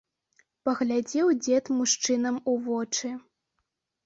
Паглядзеў 0.69 1.27
дзед 1.43 1.65
мужчынам 1.83 2.41
у 2.53 2.57
вочы. 2.71 3.13